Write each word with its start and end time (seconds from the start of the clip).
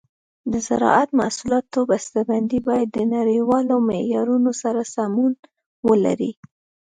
د 0.51 0.53
زراعتي 0.67 1.13
محصولاتو 1.19 1.79
بسته 1.91 2.19
بندي 2.29 2.59
باید 2.69 2.87
د 2.93 2.99
نړیوالو 3.15 3.75
معیارونو 3.89 4.51
سره 4.61 4.81
سمون 4.95 5.33
ولري. 5.87 6.31